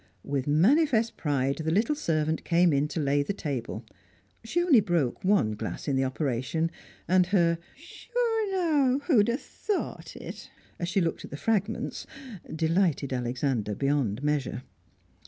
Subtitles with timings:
[0.23, 3.85] With manifest pride the little servant came in to lay the table;
[4.43, 6.71] she only broke one glass in the operation,
[7.07, 12.07] and her "Sure now, who'd have thought it!" as she looked at the fragments,
[12.55, 14.63] delighted Alexander beyond measure.